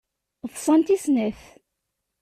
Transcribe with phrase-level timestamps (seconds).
[0.53, 1.41] Ḍsant i snat.